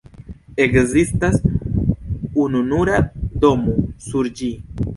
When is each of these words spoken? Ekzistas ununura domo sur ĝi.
Ekzistas 0.63 1.37
ununura 2.45 2.97
domo 3.45 3.77
sur 4.07 4.35
ĝi. 4.41 4.53